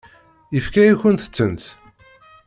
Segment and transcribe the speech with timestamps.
[0.53, 1.63] Yefka-yakent-tent?